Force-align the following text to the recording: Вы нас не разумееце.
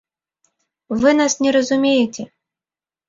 Вы 1.03 1.13
нас 1.19 1.33
не 1.47 1.51
разумееце. 1.59 2.21